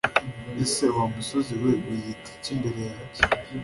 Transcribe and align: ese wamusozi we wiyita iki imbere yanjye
ese 0.63 0.85
wamusozi 0.95 1.53
we 1.63 1.71
wiyita 1.85 2.29
iki 2.35 2.49
imbere 2.55 2.79
yanjye 2.91 3.21